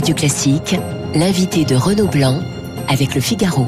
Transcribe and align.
Radio 0.00 0.14
Classique, 0.14 0.76
l'invité 1.14 1.66
de 1.66 1.74
Renaud 1.74 2.08
Blanc 2.08 2.40
avec 2.88 3.14
le 3.14 3.20
Figaro. 3.20 3.66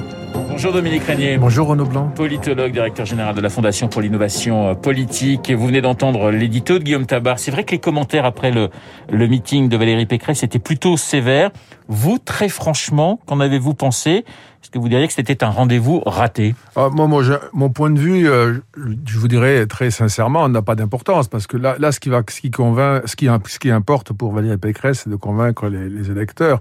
Bonjour 0.48 0.72
Dominique 0.72 1.02
Régnier. 1.02 1.36
Bonjour 1.36 1.68
Renaud 1.68 1.84
Blanc. 1.84 2.08
Politologue, 2.14 2.72
directeur 2.72 3.04
général 3.04 3.34
de 3.34 3.42
la 3.42 3.50
Fondation 3.50 3.88
pour 3.88 4.00
l'innovation 4.00 4.68
euh, 4.68 4.74
politique. 4.74 5.50
Vous 5.50 5.66
venez 5.66 5.82
d'entendre 5.82 6.30
l'édito 6.30 6.78
de 6.78 6.84
Guillaume 6.84 7.04
Tabar. 7.04 7.38
C'est 7.38 7.50
vrai 7.50 7.64
que 7.64 7.72
les 7.72 7.80
commentaires 7.80 8.24
après 8.24 8.50
le, 8.50 8.70
le 9.10 9.26
meeting 9.26 9.68
de 9.68 9.76
Valérie 9.76 10.06
Pécresse 10.06 10.42
étaient 10.42 10.58
plutôt 10.58 10.96
sévères. 10.96 11.50
Vous, 11.88 12.18
très 12.18 12.48
franchement, 12.48 13.20
qu'en 13.26 13.38
avez-vous 13.38 13.74
pensé 13.74 14.24
que 14.72 14.78
vous 14.78 14.88
diriez 14.88 15.06
que 15.06 15.12
c'était 15.12 15.44
un 15.44 15.50
rendez-vous 15.50 16.00
raté? 16.06 16.54
Ah, 16.74 16.88
moi, 16.90 17.06
mon 17.52 17.70
point 17.70 17.90
de 17.90 17.98
vue, 17.98 18.28
euh, 18.28 18.58
je 19.06 19.18
vous 19.18 19.28
dirais 19.28 19.66
très 19.66 19.90
sincèrement, 19.90 20.48
n'a 20.48 20.62
pas 20.62 20.74
d'importance 20.74 21.28
parce 21.28 21.46
que 21.46 21.56
là, 21.56 21.76
là, 21.78 21.92
ce 21.92 22.00
qui 22.00 22.50
convainc, 22.50 23.02
ce 23.06 23.14
qui, 23.58 23.70
importe 23.70 24.12
pour 24.12 24.32
Valérie 24.32 24.56
Pécresse, 24.56 25.02
c'est 25.04 25.10
de 25.10 25.16
convaincre 25.16 25.68
les, 25.68 26.10
électeurs. 26.10 26.60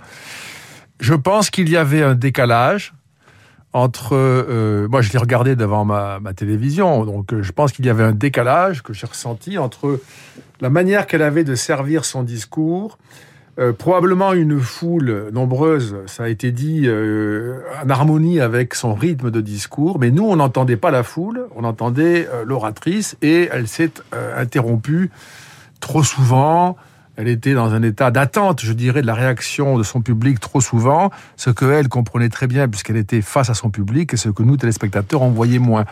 Je 1.00 1.14
pense 1.14 1.50
qu'il 1.50 1.70
y 1.70 1.78
avait 1.78 2.04
un 2.04 2.14
décalage 2.14 2.94
entre 3.74 4.14
euh, 4.14 4.88
moi 4.90 5.02
je 5.02 5.14
l'ai 5.14 5.18
regardé 5.18 5.56
devant 5.56 5.86
ma, 5.86 6.20
ma 6.20 6.34
télévision 6.34 7.06
donc 7.06 7.32
euh, 7.32 7.42
je 7.42 7.54
pense 7.54 7.72
qu'il 7.72 7.86
y 7.86 7.90
avait 7.90 8.04
un 8.04 8.12
décalage 8.12 8.84
que 8.84 8.92
j'ai 8.92 9.08
ressenti 9.08 9.58
entre 9.58 10.02
la 10.60 10.70
manière 10.70 11.08
qu'elle 11.08 11.22
avait 11.22 11.46
de 11.46 11.56
servir 11.56 12.04
son 12.04 12.24
discours 12.24 12.98
euh, 13.60 13.74
probablement 13.74 14.34
une 14.34 14.60
foule 14.60 15.30
nombreuse 15.34 15.98
ça 16.06 16.24
a 16.24 16.28
été 16.30 16.52
dit 16.52 16.84
euh, 16.86 17.60
en 17.84 17.90
harmonie 17.90 18.40
avec 18.40 18.74
son 18.76 18.94
rythme 18.94 19.30
de 19.30 19.42
discours 19.42 20.00
mais 20.00 20.10
nous 20.10 20.24
on 20.24 20.38
n'entendait 20.38 20.78
pas 20.78 20.90
la 20.90 21.04
foule 21.04 21.48
on 21.56 21.66
entendait 21.66 22.30
euh, 22.32 22.46
l'oratrice 22.46 23.18
et 23.22 23.50
elle 23.52 23.68
s'est 23.68 23.92
euh, 24.14 24.42
interrompue 24.42 25.12
trop 25.82 26.02
souvent 26.02 26.78
elle 27.18 27.28
était 27.28 27.54
dans 27.54 27.74
un 27.74 27.84
état 27.84 28.10
d'attente, 28.10 28.62
je 28.62 28.74
dirais, 28.74 29.02
de 29.02 29.08
la 29.08 29.14
réaction 29.14 29.78
de 29.78 29.84
son 29.84 30.02
public 30.02 30.40
trop 30.40 30.62
souvent, 30.62 31.12
ce 31.36 31.50
que 31.50 31.66
elle 31.66 31.90
comprenait 31.90 32.30
très 32.30 32.48
bien 32.48 32.68
puisqu'elle 32.68 32.98
était 32.98 33.22
face 33.22 33.50
à 33.50 33.54
son 33.54 33.70
public 33.70 34.14
et 34.14 34.18
ce 34.18 34.30
que 34.30 34.44
nous, 34.44 34.58
téléspectateurs, 34.58 35.22
on 35.22 35.30
voyait 35.30 35.60
moins. 35.60 35.86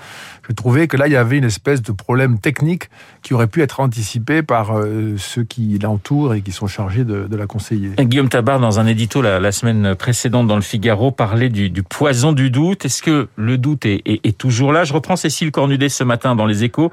Je 0.47 0.53
trouvais 0.53 0.88
que 0.88 0.97
là, 0.97 1.07
il 1.07 1.13
y 1.13 1.17
avait 1.17 1.38
une 1.38 1.44
espèce 1.44 1.81
de 1.81 1.91
problème 1.91 2.39
technique 2.39 2.89
qui 3.21 3.33
aurait 3.33 3.47
pu 3.47 3.61
être 3.61 3.79
anticipé 3.79 4.41
par 4.41 4.77
euh, 4.77 5.16
ceux 5.17 5.44
qui 5.44 5.77
l'entourent 5.77 6.33
et 6.33 6.41
qui 6.41 6.52
sont 6.52 6.67
chargés 6.67 7.03
de, 7.03 7.27
la 7.35 7.47
conseiller. 7.47 7.91
Guillaume 7.97 8.29
Tabar, 8.29 8.59
dans 8.59 8.79
un 8.79 8.88
édito 8.88 9.22
la, 9.22 9.51
semaine 9.51 9.95
précédente 9.95 10.47
dans 10.47 10.55
le 10.55 10.61
Figaro, 10.61 11.11
parlait 11.11 11.49
du, 11.49 11.83
poison 11.83 12.33
du 12.33 12.49
doute. 12.49 12.85
Est-ce 12.85 13.01
que 13.03 13.27
le 13.35 13.57
doute 13.57 13.85
est, 13.85 14.01
est 14.05 14.38
toujours 14.38 14.73
là? 14.73 14.83
Je 14.83 14.94
reprends 14.94 15.16
Cécile 15.16 15.51
Cornudet 15.51 15.89
ce 15.89 16.03
matin 16.03 16.35
dans 16.35 16.45
les 16.45 16.63
échos 16.63 16.91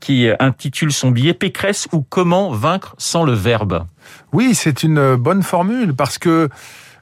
qui 0.00 0.28
intitule 0.40 0.92
son 0.92 1.10
billet 1.10 1.34
Pécresse 1.34 1.88
ou 1.92 2.02
comment 2.02 2.50
vaincre 2.50 2.94
sans 2.98 3.24
le 3.24 3.32
verbe. 3.32 3.86
Oui, 4.32 4.54
c'est 4.54 4.82
une 4.82 5.16
bonne 5.16 5.42
formule 5.42 5.94
parce 5.94 6.18
que 6.18 6.48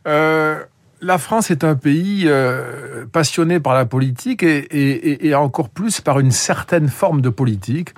euh, 0.06 0.62
la 1.00 1.18
France 1.18 1.50
est 1.50 1.64
un 1.64 1.74
pays 1.74 2.24
euh, 2.26 3.06
passionné 3.10 3.60
par 3.60 3.74
la 3.74 3.84
politique 3.84 4.42
et, 4.42 5.34
encore 5.34 5.68
plus 5.68 6.00
par 6.00 6.18
une 6.18 6.32
certaine 6.32 6.88
forme 6.88 7.20
de 7.20 7.28
politique. 7.28 7.94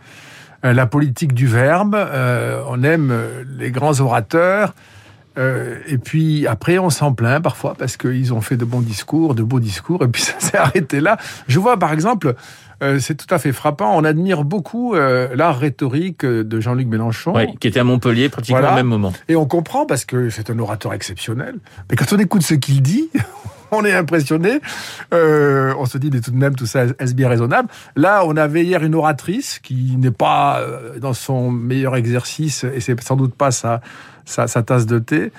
Euh, 0.64 0.72
la 0.72 0.86
politique 0.86 1.32
du 1.32 1.46
verbe, 1.46 1.94
euh, 1.94 2.62
on 2.68 2.82
aime 2.82 3.18
les 3.58 3.70
grands 3.70 4.00
orateurs, 4.00 4.74
Euh, 5.38 5.78
et 5.86 5.98
puis 5.98 6.46
après, 6.46 6.78
on 6.78 6.90
s'en 6.90 7.12
plaint 7.12 7.42
parfois 7.42 7.74
parce 7.78 7.96
qu'ils 7.96 8.34
ont 8.34 8.40
fait 8.40 8.56
de 8.56 8.64
bons 8.64 8.80
discours, 8.80 9.34
de 9.34 9.42
beaux 9.42 9.60
discours, 9.60 10.02
et 10.04 10.08
puis 10.08 10.22
ça 10.30 10.34
s'est 10.38 10.56
arrêté 10.56 11.00
là. 11.00 11.16
Je 11.48 11.58
vois 11.58 11.78
par 11.78 11.92
exemple, 11.92 12.34
euh, 12.82 12.98
c'est 12.98 13.14
tout 13.14 13.32
à 13.32 13.38
fait 13.38 13.52
frappant, 13.52 13.96
on 13.96 14.04
admire 14.04 14.44
beaucoup 14.44 14.94
euh, 14.94 15.28
l'art 15.34 15.58
rhétorique 15.58 16.24
de 16.24 16.60
Jean-Luc 16.60 16.88
Mélenchon. 16.88 17.34
Oui, 17.34 17.46
qui 17.58 17.68
était 17.68 17.80
à 17.80 17.84
Montpellier 17.84 18.28
pratiquement 18.28 18.60
voilà. 18.60 18.72
au 18.72 18.76
même 18.76 18.86
moment. 18.86 19.12
Et 19.28 19.36
on 19.36 19.46
comprend 19.46 19.86
parce 19.86 20.04
que 20.04 20.30
c'est 20.30 20.50
un 20.50 20.58
orateur 20.58 20.94
exceptionnel. 20.94 21.56
Mais 21.90 21.96
quand 21.96 22.12
on 22.12 22.18
écoute 22.18 22.42
ce 22.42 22.54
qu'il 22.54 22.82
dit, 22.82 23.10
on 23.70 23.84
est 23.84 23.94
impressionné. 23.94 24.60
Euh, 25.14 25.74
on 25.78 25.86
se 25.86 25.98
dit, 25.98 26.10
mais 26.12 26.20
tout 26.20 26.30
de 26.30 26.36
même, 26.36 26.54
tout 26.54 26.66
ça 26.66 26.84
est-ce 26.98 27.14
bien 27.14 27.28
raisonnable? 27.28 27.68
Là, 27.96 28.22
on 28.24 28.36
avait 28.36 28.64
hier 28.64 28.82
une 28.82 28.94
oratrice 28.94 29.58
qui 29.58 29.96
n'est 29.96 30.10
pas 30.10 30.60
euh, 30.60 30.98
dans 30.98 31.14
son 31.14 31.50
meilleur 31.50 31.96
exercice, 31.96 32.64
et 32.64 32.80
c'est 32.80 33.00
sans 33.02 33.16
doute 33.16 33.34
pas 33.34 33.50
sa, 33.50 33.80
sa, 34.24 34.46
sa 34.46 34.62
tasse 34.62 34.86
de 34.86 34.98
thé 34.98 35.32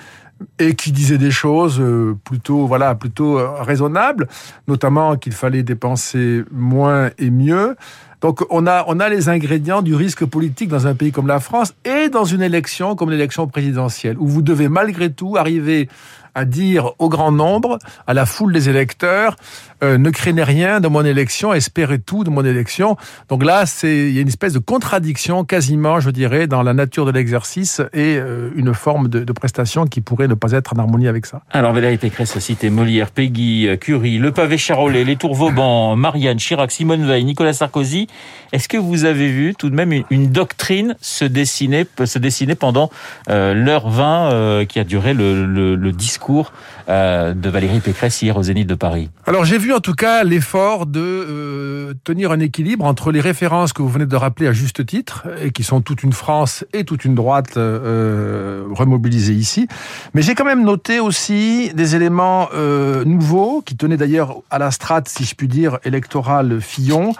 et 0.59 0.75
qui 0.75 0.91
disait 0.91 1.17
des 1.17 1.31
choses 1.31 1.79
euh, 1.79 2.17
plutôt 2.23 2.67
voilà 2.67 2.95
plutôt 2.95 3.39
raisonnables 3.59 4.27
notamment 4.67 5.15
qu'il 5.17 5.33
fallait 5.33 5.63
dépenser 5.63 6.43
moins 6.51 7.09
et 7.17 7.29
mieux. 7.29 7.75
Donc 8.21 8.45
on 8.51 8.67
a 8.67 8.85
on 8.87 8.99
a 8.99 9.09
les 9.09 9.29
ingrédients 9.29 9.81
du 9.81 9.95
risque 9.95 10.25
politique 10.25 10.69
dans 10.69 10.85
un 10.87 10.93
pays 10.93 11.11
comme 11.11 11.27
la 11.27 11.39
France 11.39 11.73
et 11.85 12.09
dans 12.09 12.25
une 12.25 12.41
élection 12.41 12.95
comme 12.95 13.09
l'élection 13.09 13.47
présidentielle 13.47 14.17
où 14.19 14.27
vous 14.27 14.41
devez 14.41 14.69
malgré 14.69 15.11
tout 15.11 15.37
arriver 15.37 15.89
à 16.35 16.45
dire 16.45 16.91
au 16.99 17.09
grand 17.09 17.31
nombre 17.31 17.79
à 18.07 18.13
la 18.13 18.25
foule 18.25 18.53
des 18.53 18.69
électeurs 18.69 19.35
euh, 19.83 19.97
ne 19.97 20.09
craignez 20.09 20.43
rien 20.43 20.79
de 20.79 20.87
mon 20.87 21.03
élection 21.03 21.53
espérez 21.53 21.99
tout 21.99 22.23
de 22.23 22.29
mon 22.29 22.43
élection. 22.43 22.97
Donc 23.29 23.43
là 23.43 23.65
c'est 23.65 24.09
il 24.09 24.13
y 24.13 24.17
a 24.17 24.21
une 24.21 24.27
espèce 24.27 24.53
de 24.53 24.59
contradiction 24.59 25.43
quasiment 25.43 25.99
je 25.99 26.09
dirais 26.09 26.47
dans 26.47 26.63
la 26.63 26.73
nature 26.73 27.05
de 27.05 27.11
l'exercice 27.11 27.81
et 27.93 28.17
euh, 28.17 28.49
une 28.55 28.73
forme 28.73 29.07
de, 29.07 29.23
de 29.23 29.33
prestation 29.33 29.85
qui 29.85 30.01
pourrait 30.01 30.27
ne 30.27 30.33
pas 30.33 30.51
être 30.51 30.73
en 30.75 30.79
harmonie 30.79 31.07
avec 31.07 31.25
ça. 31.25 31.41
Alors 31.51 31.73
Valérie 31.73 31.97
Pécresse 31.97 32.35
a 32.37 32.39
cité 32.39 32.69
Molière 32.69 33.11
Peggy 33.11 33.67
Curie 33.79 34.17
le 34.17 34.31
pavé 34.31 34.57
Charolais 34.57 35.03
les 35.03 35.15
tours 35.15 35.35
Vauban 35.35 35.95
Marianne 35.95 36.37
Chirac 36.37 36.71
Simone 36.71 37.05
Veil 37.05 37.23
Nicolas 37.25 37.53
Sarkozy. 37.53 38.07
Est-ce 38.51 38.67
que 38.67 38.77
vous 38.77 39.05
avez 39.05 39.29
vu 39.29 39.55
tout 39.55 39.69
de 39.69 39.75
même 39.75 39.91
une, 39.91 40.03
une 40.09 40.31
doctrine 40.31 40.95
se 41.01 41.25
dessiner 41.25 41.85
se 42.05 42.19
dessiner 42.19 42.55
pendant 42.55 42.89
euh, 43.29 43.53
l'heure 43.53 43.89
20 43.89 44.31
euh, 44.31 44.65
qui 44.65 44.79
a 44.79 44.83
duré 44.83 45.13
le, 45.13 45.45
le, 45.45 45.75
le 45.75 45.91
discours 45.91 46.53
euh, 46.89 47.33
de 47.33 47.49
Valérie 47.49 47.79
Pécresse 47.79 48.21
hier 48.21 48.35
au 48.37 48.43
Zénith 48.43 48.67
de 48.67 48.75
Paris? 48.75 49.09
Alors 49.25 49.45
j'ai 49.45 49.57
vu 49.57 49.70
en 49.73 49.79
tout 49.79 49.93
cas 49.93 50.23
l'effort 50.23 50.85
de 50.85 50.99
euh, 50.99 51.93
tenir 52.03 52.31
un 52.31 52.39
équilibre 52.39 52.85
entre 52.85 53.11
les 53.11 53.21
références 53.21 53.73
que 53.73 53.81
vous 53.81 53.89
venez 53.89 54.05
de 54.05 54.15
rappeler 54.15 54.47
à 54.47 54.53
juste 54.53 54.85
titre 54.85 55.27
et 55.41 55.51
qui 55.51 55.63
sont 55.63 55.81
toute 55.81 56.03
une 56.03 56.13
France 56.13 56.65
et 56.73 56.83
toute 56.83 57.05
une 57.05 57.15
droite 57.15 57.57
euh, 57.57 58.65
remobilisée 58.71 59.33
ici. 59.33 59.67
Mais 60.13 60.21
j'ai 60.21 60.35
quand 60.35 60.45
même 60.45 60.63
noté 60.63 60.99
aussi 60.99 61.71
des 61.73 61.95
éléments 61.95 62.49
euh, 62.53 63.05
nouveaux 63.05 63.61
qui 63.61 63.75
tenaient 63.75 63.97
d'ailleurs 63.97 64.37
à 64.49 64.59
la 64.59 64.71
strate 64.71 65.07
si 65.07 65.23
je 65.23 65.35
puis 65.35 65.47
dire 65.47 65.79
électorale 65.83 66.61
Fillon 66.61 67.13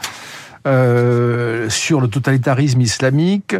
euh, 0.68 1.70
sur 1.70 2.02
le 2.02 2.08
totalitarisme 2.08 2.82
islamique 2.82 3.56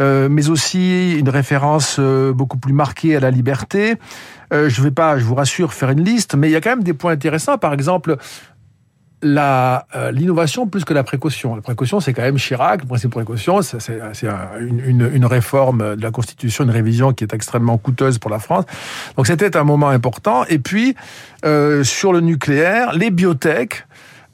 euh, 0.00 0.28
mais 0.28 0.48
aussi 0.48 1.16
une 1.16 1.28
référence 1.28 1.98
euh, 2.00 2.32
beaucoup 2.32 2.58
plus 2.58 2.72
marquée 2.72 3.14
à 3.14 3.20
la 3.20 3.30
liberté. 3.30 3.94
Euh, 4.52 4.68
je 4.68 4.82
vais 4.82 4.90
pas 4.90 5.18
je 5.18 5.24
vous 5.24 5.36
rassure 5.36 5.72
faire 5.72 5.90
une 5.90 6.02
liste 6.02 6.34
mais 6.34 6.48
il 6.48 6.52
y 6.52 6.56
a 6.56 6.60
quand 6.60 6.70
même 6.70 6.82
des 6.82 6.94
points 6.94 7.12
intéressants. 7.12 7.58
Par 7.58 7.72
exemple 7.72 8.16
l'innovation 9.22 10.66
plus 10.66 10.84
que 10.84 10.92
la 10.92 11.02
précaution. 11.02 11.54
La 11.54 11.62
précaution 11.62 11.98
c'est 11.98 12.12
quand 12.12 12.22
même 12.22 12.36
Chirac. 12.36 12.82
Le 12.82 12.88
principe 12.88 13.10
précaution 13.10 13.62
c'est 13.62 14.00
une, 14.60 15.24
réforme 15.24 15.96
de 15.96 16.02
la 16.02 16.10
constitution 16.10 16.64
une 16.64 16.70
révision 16.70 17.14
qui 17.14 17.24
est 17.24 17.32
extrêmement 17.32 17.78
coûteuse 17.78 18.18
pour 18.18 18.30
la 18.30 18.38
France. 18.38 18.66
Donc 19.16 19.26
c'était 19.26 19.56
un 19.56 19.64
moment 19.64 19.88
important. 19.88 20.44
Et 20.46 20.58
puis 20.58 20.94
sur 21.84 22.12
le 22.12 22.20
nucléaire 22.20 22.92
les 22.92 23.10
biotech 23.10 23.86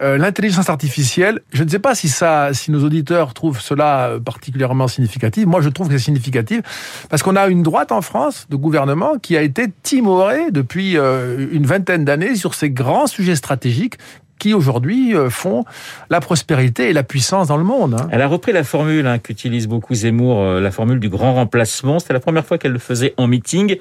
Euh, 0.02 0.16
l'intelligence 0.16 0.70
artificielle 0.70 1.40
je 1.52 1.62
ne 1.62 1.68
sais 1.68 1.78
pas 1.78 1.94
si 1.94 2.08
ça 2.08 2.54
si 2.54 2.70
nos 2.70 2.82
auditeurs 2.84 3.34
trouvent 3.34 3.60
cela 3.60 4.08
euh, 4.08 4.20
particulièrement 4.20 4.88
significatif. 4.88 5.44
Moi 5.44 5.60
je 5.60 5.68
trouve 5.68 5.88
que 5.88 5.98
c'est 5.98 6.04
significatif 6.04 6.62
parce 7.10 7.22
qu'on 7.22 7.36
a 7.36 7.48
une 7.48 7.62
droite 7.62 7.92
en 7.92 8.00
France 8.00 8.46
de 8.48 8.56
gouvernement 8.56 9.18
qui 9.18 9.36
a 9.36 9.42
été 9.42 9.66
timoré 9.82 10.50
depuis 10.52 10.96
euh, 10.96 11.48
une 11.52 11.66
vingtaine 11.66 12.06
d'années 12.06 12.34
sur 12.34 12.54
ces 12.54 12.70
grands 12.70 13.06
sujets 13.06 13.36
stratégiques 13.36 13.98
qui 14.40 14.54
aujourd'hui 14.54 15.14
euh, 15.14 15.30
font 15.30 15.64
la 16.08 16.18
prospérité 16.20 16.88
et 16.88 16.92
la 16.92 17.04
puissance 17.04 17.46
dans 17.48 17.58
le 17.58 17.62
monde 17.62 17.94
hein. 18.00 18.08
elle 18.10 18.22
a 18.22 18.26
repris 18.26 18.52
la 18.52 18.64
formule 18.64 19.20
qu'utilise 19.22 19.68
beaucoup 19.68 19.94
Zemmour 19.94 20.40
euh, 20.40 20.60
la 20.60 20.70
formule 20.70 20.98
du 20.98 21.08
grand 21.10 21.34
remplacement. 21.34 21.98
C'était 22.00 22.14
la 22.14 22.20
première 22.20 22.44
fois 22.44 22.58
qu'elle 22.58 22.72
le 22.72 22.78
faisait 22.78 23.12
en 23.18 23.26
meeting. 23.26 23.76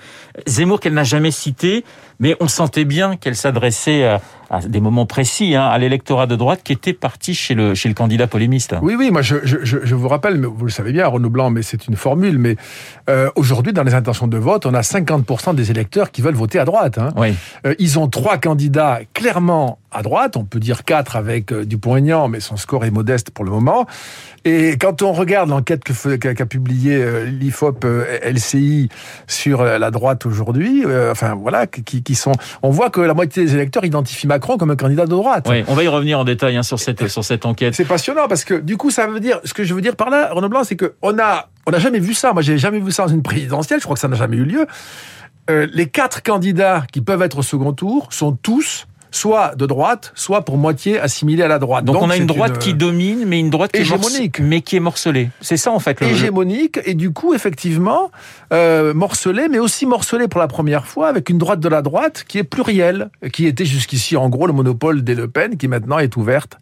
Zemmour 0.45 0.79
qu'elle 0.81 0.93
n'a 0.93 1.03
jamais 1.03 1.31
cité 1.31 1.83
mais 2.19 2.35
on 2.41 2.49
sentait 2.49 2.83
bien 2.83 3.15
qu'elle 3.15 3.37
s'adressait 3.37 4.03
à, 4.03 4.19
à 4.49 4.59
des 4.59 4.81
moments 4.81 5.05
précis 5.05 5.55
hein, 5.55 5.65
à 5.65 5.77
l'électorat 5.77 6.27
de 6.27 6.35
droite 6.35 6.59
qui 6.63 6.73
était 6.73 6.91
parti 6.91 7.33
chez 7.33 7.53
le 7.53 7.73
chez 7.75 7.87
le 7.87 7.95
candidat 7.95 8.27
polémiste. 8.27 8.75
Oui 8.81 8.95
oui 8.97 9.09
moi 9.09 9.21
je, 9.21 9.35
je, 9.43 9.57
je 9.63 9.95
vous 9.95 10.09
rappelle 10.09 10.37
mais 10.37 10.47
vous 10.47 10.65
le 10.65 10.71
savez 10.71 10.91
bien 10.91 11.07
Renaud 11.07 11.29
blanc 11.29 11.49
mais 11.49 11.61
c'est 11.61 11.87
une 11.87 11.95
formule 11.95 12.37
mais 12.37 12.57
euh, 13.09 13.29
aujourd'hui 13.37 13.71
dans 13.71 13.83
les 13.83 13.93
intentions 13.93 14.27
de 14.27 14.37
vote 14.37 14.65
on 14.65 14.73
a 14.73 14.81
50% 14.81 15.55
des 15.55 15.71
électeurs 15.71 16.11
qui 16.11 16.21
veulent 16.21 16.35
voter 16.35 16.59
à 16.59 16.65
droite 16.65 16.99
oui. 17.15 17.33
euh, 17.65 17.73
ils 17.79 17.97
ont 17.97 18.09
trois 18.09 18.37
candidats 18.37 18.99
clairement 19.13 19.79
à 19.91 20.01
droite. 20.01 20.37
On 20.37 20.45
peut 20.49 20.59
dire 20.59 20.83
quatre 20.83 21.15
avec 21.15 21.51
euh, 21.51 21.65
du 21.65 21.77
poignant 21.77 22.27
mais 22.27 22.39
son 22.39 22.57
score 22.57 22.85
est 22.85 22.91
modeste 22.91 23.31
pour 23.31 23.45
le 23.45 23.51
moment. 23.51 23.85
Et 24.45 24.77
quand 24.77 25.01
on 25.01 25.13
regarde 25.13 25.49
l'enquête 25.49 25.83
qu'a 25.83 26.17
qu 26.17 26.33
qu 26.33 26.45
publié 26.45 26.95
euh, 26.95 27.25
l'ifop 27.25 27.85
euh, 27.85 28.19
lci 28.31 28.89
sur 29.27 29.63
la 29.63 29.91
droite 29.91 30.25
aujourd'hui 30.25 30.83
euh, 30.85 31.11
enfin 31.11 31.35
voilà 31.35 31.67
qui, 31.67 32.03
qui 32.03 32.15
sont 32.15 32.31
on 32.63 32.69
voit 32.69 32.89
que 32.89 33.01
la 33.01 33.13
moitié 33.13 33.45
des 33.45 33.53
électeurs 33.53 33.85
identifient 33.85 34.27
macron 34.27 34.57
comme 34.57 34.71
un 34.71 34.75
candidat 34.75 35.05
de 35.05 35.11
droite. 35.11 35.47
Oui, 35.49 35.63
on 35.67 35.73
va 35.73 35.83
y 35.83 35.87
revenir 35.87 36.19
en 36.19 36.23
détail 36.23 36.57
hein, 36.57 36.63
sur 36.63 36.79
cette 36.79 37.07
sur 37.07 37.23
cette 37.23 37.45
enquête. 37.45 37.75
C'est 37.75 37.85
passionnant 37.85 38.27
parce 38.27 38.43
que 38.43 38.55
du 38.55 38.77
coup 38.77 38.91
ça 38.91 39.07
veut 39.07 39.19
dire 39.19 39.39
ce 39.43 39.53
que 39.53 39.63
je 39.63 39.73
veux 39.73 39.81
dire 39.81 39.95
par 39.95 40.09
là 40.09 40.33
renaud 40.33 40.49
blanc 40.49 40.63
c'est 40.63 40.75
que 40.75 40.95
on 41.01 41.17
a 41.19 41.49
on 41.67 41.71
n'a 41.71 41.79
jamais 41.79 41.99
vu 41.99 42.13
ça. 42.13 42.33
Moi 42.33 42.41
j'ai 42.41 42.57
jamais 42.57 42.79
vu 42.79 42.91
ça 42.91 43.03
dans 43.03 43.13
une 43.13 43.23
présidentielle. 43.23 43.79
Je 43.79 43.85
crois 43.85 43.95
que 43.95 44.01
ça 44.01 44.07
n'a 44.07 44.15
jamais 44.15 44.37
eu 44.37 44.45
lieu. 44.45 44.65
Euh, 45.49 45.67
les 45.73 45.87
quatre 45.87 46.21
candidats 46.21 46.83
qui 46.91 47.01
peuvent 47.01 47.21
être 47.21 47.39
au 47.39 47.43
second 47.43 47.73
tour 47.73 48.07
sont 48.11 48.33
tous 48.33 48.87
soit 49.11 49.55
de 49.55 49.65
droite, 49.65 50.11
soit 50.15 50.43
pour 50.45 50.57
moitié 50.57 50.99
assimilés 50.99 51.43
à 51.43 51.47
la 51.47 51.59
droite. 51.59 51.85
Donc, 51.85 52.01
on 52.01 52.09
a 52.09 52.17
une 52.17 52.25
droite 52.25 52.59
qui 52.59 52.73
domine, 52.73 53.25
mais 53.25 53.39
une 53.39 53.49
droite 53.49 53.71
qui 53.71 53.81
hégémonique, 53.81 54.39
est 54.39 54.43
mais 54.43 54.61
qui 54.61 54.75
est 54.75 54.79
morcelée. 54.79 55.29
C'est 55.41 55.57
ça 55.57 55.71
en 55.71 55.79
fait. 55.79 55.99
Le... 56.01 56.07
Hégémonique 56.07 56.79
et 56.85 56.93
du 56.93 57.11
coup 57.11 57.33
effectivement 57.33 58.11
euh, 58.53 58.93
morcelée, 58.93 59.47
mais 59.49 59.59
aussi 59.59 59.85
morcelée 59.85 60.27
pour 60.27 60.39
la 60.39 60.47
première 60.47 60.85
fois 60.85 61.07
avec 61.07 61.29
une 61.29 61.37
droite 61.37 61.59
de 61.59 61.69
la 61.69 61.81
droite 61.81 62.25
qui 62.27 62.37
est 62.37 62.43
plurielle, 62.43 63.09
qui 63.33 63.45
était 63.45 63.65
jusqu'ici 63.65 64.17
en 64.17 64.29
gros 64.29 64.47
le 64.47 64.53
monopole 64.53 65.03
des 65.03 65.15
Le 65.15 65.27
Pen, 65.27 65.57
qui 65.57 65.67
maintenant 65.67 65.99
est 65.99 66.15
ouverte 66.17 66.57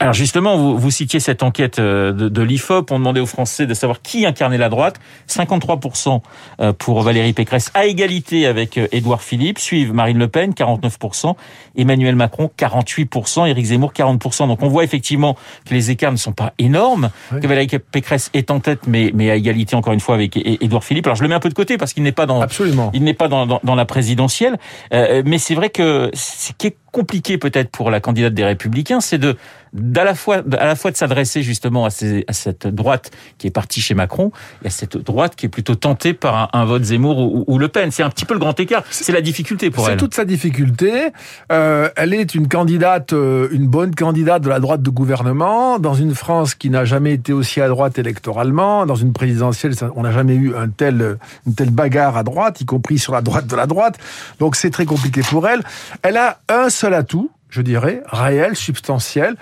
alors 0.00 0.14
justement, 0.14 0.56
vous, 0.56 0.78
vous 0.78 0.90
citiez 0.90 1.20
cette 1.20 1.42
enquête 1.42 1.78
euh, 1.78 2.12
de, 2.12 2.30
de 2.30 2.42
l'IFOP. 2.42 2.90
On 2.90 2.98
demandait 2.98 3.20
aux 3.20 3.26
Français 3.26 3.66
de 3.66 3.74
savoir 3.74 4.00
qui 4.00 4.24
incarnait 4.24 4.56
la 4.56 4.70
droite. 4.70 4.98
53% 5.28 6.22
euh, 6.60 6.72
pour 6.72 7.02
Valérie 7.02 7.34
Pécresse, 7.34 7.70
à 7.74 7.84
égalité 7.84 8.46
avec 8.46 8.78
euh, 8.78 8.88
Édouard 8.92 9.20
Philippe. 9.20 9.58
Suivent 9.58 9.92
Marine 9.92 10.16
Le 10.16 10.26
Pen, 10.26 10.52
49%. 10.52 11.34
Emmanuel 11.76 12.16
Macron, 12.16 12.50
48%. 12.58 13.46
Éric 13.46 13.66
Zemmour, 13.66 13.92
40%. 13.92 14.48
Donc 14.48 14.62
on 14.62 14.68
voit 14.68 14.84
effectivement 14.84 15.36
que 15.66 15.74
les 15.74 15.90
écarts 15.90 16.12
ne 16.12 16.16
sont 16.16 16.32
pas 16.32 16.54
énormes. 16.58 17.10
Que 17.30 17.46
Valérie 17.46 17.68
Pécresse 17.68 18.30
est 18.32 18.50
en 18.50 18.60
tête, 18.60 18.80
mais, 18.86 19.10
mais 19.14 19.30
à 19.30 19.36
égalité 19.36 19.76
encore 19.76 19.92
une 19.92 20.00
fois 20.00 20.14
avec 20.14 20.34
Édouard 20.36 20.82
Philippe. 20.82 21.06
Alors 21.08 21.16
je 21.16 21.22
le 21.22 21.28
mets 21.28 21.34
un 21.34 21.40
peu 21.40 21.50
de 21.50 21.54
côté 21.54 21.76
parce 21.76 21.92
qu'il 21.92 22.02
n'est 22.04 22.10
pas 22.12 22.24
dans, 22.24 22.40
Absolument. 22.40 22.90
il 22.94 23.04
n'est 23.04 23.14
pas 23.14 23.28
dans, 23.28 23.44
dans, 23.44 23.60
dans 23.62 23.74
la 23.74 23.84
présidentielle. 23.84 24.58
mais 24.90 25.36
c'est 25.36 25.54
vrai 25.54 25.68
que 25.68 26.10
ce 26.14 26.52
qui 26.56 26.68
est 26.68 26.76
compliqué 26.90 27.38
peut-être 27.38 27.70
pour 27.70 27.90
la 27.90 28.00
candidate 28.00 28.34
des 28.34 28.44
Républicains, 28.44 29.00
c'est 29.00 29.18
de 29.18 29.36
d'à 29.72 30.04
la 30.04 30.14
fois 30.14 30.42
à 30.58 30.66
la 30.66 30.74
fois 30.74 30.90
de 30.90 30.96
s'adresser 30.96 31.42
justement 31.42 31.84
à, 31.84 31.90
ces, 31.90 32.24
à, 32.26 32.32
cette 32.32 32.66
droite 32.66 33.10
qui 33.38 33.46
est 33.46 33.52
partie 33.52 33.80
chez 33.80 33.94
Macron 33.94 34.32
et 34.64 34.66
à 34.66 34.70
cette 34.70 34.96
droite 34.96 35.36
qui 35.36 35.46
est 35.46 35.48
plutôt 35.48 35.76
tentée 35.76 36.12
par 36.12 36.36
un, 36.36 36.48
un 36.52 36.64
vote 36.64 36.82
Zemmour 36.82 37.18
ou, 37.18 37.44
ou, 37.46 37.58
Le 37.58 37.68
Pen. 37.68 37.90
C'est 37.90 38.02
un 38.02 38.10
petit 38.10 38.24
peu 38.24 38.34
le 38.34 38.40
grand 38.40 38.58
écart. 38.58 38.82
C'est 38.90 39.12
la 39.12 39.20
difficulté 39.20 39.70
pour 39.70 39.86
elle. 39.86 39.94
C'est 39.94 39.98
toute 39.98 40.14
sa 40.14 40.24
difficulté. 40.24 41.10
Euh, 41.52 41.88
elle 41.96 42.14
est 42.14 42.34
une 42.34 42.48
candidate, 42.48 43.12
euh, 43.12 43.48
une 43.52 43.68
bonne 43.68 43.94
candidate 43.94 44.42
de 44.42 44.48
la 44.48 44.58
droite 44.58 44.82
de 44.82 44.90
gouvernement 44.90 45.78
dans 45.78 45.94
une 45.94 46.14
France 46.14 46.54
qui 46.54 46.70
n'a 46.70 46.84
jamais 46.84 47.12
été 47.12 47.32
aussi 47.32 47.60
à 47.60 47.68
droite 47.68 47.98
électoralement. 47.98 48.86
Dans 48.86 48.96
une 48.96 49.12
présidentielle, 49.12 49.74
on 49.94 50.02
n'a 50.02 50.12
jamais 50.12 50.34
eu 50.34 50.54
un 50.56 50.68
tel, 50.68 51.18
une 51.46 51.54
telle 51.54 51.70
bagarre 51.70 52.16
à 52.16 52.24
droite, 52.24 52.60
y 52.60 52.64
compris 52.64 52.98
sur 52.98 53.12
la 53.12 53.22
droite 53.22 53.46
de 53.46 53.56
la 53.56 53.66
droite. 53.66 53.98
Donc 54.40 54.56
c'est 54.56 54.70
très 54.70 54.86
compliqué 54.86 55.22
pour 55.22 55.46
elle. 55.46 55.62
Elle 56.02 56.16
a 56.16 56.40
un 56.48 56.70
seul 56.80 56.94
atout, 56.94 57.30
je 57.50 57.60
dirais, 57.60 58.02
réel, 58.06 58.56
substantiel, 58.56 59.36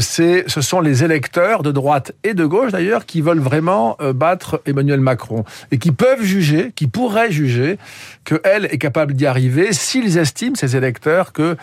c'est, 0.00 0.44
ce 0.46 0.60
sont 0.60 0.80
les 0.80 1.04
électeurs 1.04 1.62
de 1.62 1.72
droite 1.72 2.12
et 2.24 2.34
de 2.34 2.44
gauche 2.44 2.72
d'ailleurs 2.72 3.06
qui 3.06 3.20
veulent 3.20 3.40
vraiment 3.40 3.96
euh, 4.00 4.12
battre 4.12 4.62
Emmanuel 4.66 5.00
Macron 5.00 5.44
et 5.70 5.78
qui 5.78 5.92
peuvent 5.92 6.22
juger, 6.22 6.72
qui 6.74 6.86
pourraient 6.86 7.32
juger 7.32 7.78
que 8.24 8.40
elle 8.44 8.66
est 8.66 8.78
capable 8.78 9.14
d'y 9.14 9.26
arriver 9.26 9.72
s'ils 9.72 10.18
estiment 10.18 10.54
ces 10.54 10.76
électeurs 10.76 11.32
que 11.32 11.56